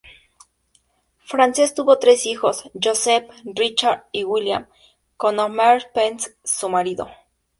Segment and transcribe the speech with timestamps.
[1.25, 4.65] Frances tuvo tres hijos Joseph, Richard y William
[5.15, 7.07] con Homer Spence, su marido.